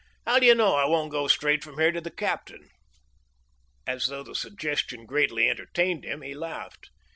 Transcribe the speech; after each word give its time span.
How 0.25 0.39
do 0.39 0.47
you 0.47 0.55
know 0.55 0.73
I 0.73 0.85
won't 0.85 1.11
go 1.11 1.27
straight 1.27 1.63
from 1.63 1.77
here 1.77 1.91
to 1.91 2.01
the 2.01 2.09
captain?" 2.09 2.71
As 3.85 4.07
though 4.07 4.23
the 4.23 4.33
suggestion 4.33 5.05
greatly 5.05 5.47
entertained 5.47 6.05
him, 6.05 6.23
he 6.23 6.33
laughed. 6.33 6.89